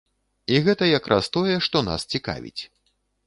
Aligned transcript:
І 0.53 0.61
гэта 0.67 0.87
як 0.97 1.09
раз 1.11 1.29
тое, 1.37 1.55
што 1.67 1.83
нас 1.91 2.07
цікавіць. 2.13 2.57